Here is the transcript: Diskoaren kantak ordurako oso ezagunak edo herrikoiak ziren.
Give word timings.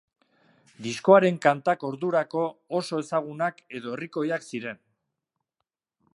Diskoaren 0.85 1.37
kantak 1.43 1.85
ordurako 1.89 2.47
oso 2.81 3.03
ezagunak 3.05 3.63
edo 3.81 3.95
herrikoiak 3.99 4.49
ziren. 4.53 4.83